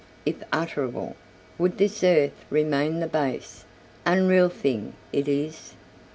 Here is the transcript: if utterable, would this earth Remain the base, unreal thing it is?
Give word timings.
if 0.25 0.37
utterable, 0.51 1.13
would 1.59 1.77
this 1.77 2.03
earth 2.03 2.43
Remain 2.49 2.99
the 3.01 3.05
base, 3.05 3.65
unreal 4.03 4.49
thing 4.49 4.93
it 5.13 5.27
is? 5.27 5.75